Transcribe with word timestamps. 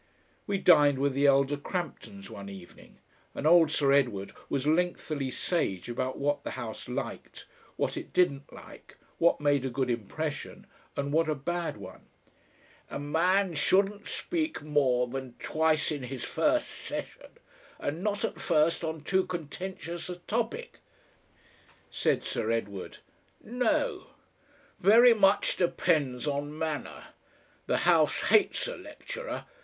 We 0.47 0.57
dined 0.57 0.97
with 0.97 1.13
the 1.13 1.27
elder 1.27 1.57
Cramptons 1.57 2.27
one 2.27 2.49
evening, 2.49 2.97
and 3.35 3.45
old 3.45 3.69
Sir 3.69 3.91
Edward 3.91 4.31
was 4.49 4.65
lengthily 4.65 5.29
sage 5.29 5.87
about 5.89 6.17
what 6.17 6.43
the 6.43 6.49
House 6.57 6.89
liked, 6.89 7.45
what 7.75 7.95
it 7.95 8.11
didn't 8.11 8.51
like, 8.51 8.97
what 9.19 9.39
made 9.39 9.63
a 9.63 9.69
good 9.69 9.91
impression 9.91 10.65
and 10.97 11.13
what 11.13 11.29
a 11.29 11.35
bad 11.35 11.77
one. 11.77 12.07
"A 12.89 12.97
man 12.97 13.53
shouldn't 13.53 14.07
speak 14.07 14.63
more 14.63 15.05
than 15.05 15.35
twice 15.37 15.91
in 15.91 16.01
his 16.01 16.23
first 16.23 16.65
session, 16.83 17.33
and 17.77 18.03
not 18.03 18.23
at 18.25 18.41
first 18.41 18.83
on 18.83 19.03
too 19.03 19.23
contentious 19.27 20.09
a 20.09 20.15
topic," 20.15 20.79
said 21.91 22.23
Sir 22.23 22.49
Edward. 22.49 22.97
"No." 23.43 24.07
"Very 24.79 25.13
much 25.13 25.57
depends 25.57 26.25
on 26.25 26.57
manner. 26.57 27.03
The 27.67 27.77
House 27.85 28.19
hates 28.29 28.65
a 28.67 28.75
lecturer. 28.75 29.45